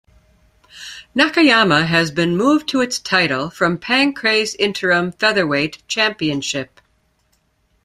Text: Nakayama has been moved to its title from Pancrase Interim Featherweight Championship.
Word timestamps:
Nakayama 1.15 1.85
has 1.85 2.09
been 2.09 2.35
moved 2.35 2.67
to 2.69 2.81
its 2.81 2.97
title 2.97 3.51
from 3.51 3.77
Pancrase 3.77 4.55
Interim 4.57 5.11
Featherweight 5.11 5.87
Championship. 5.87 6.81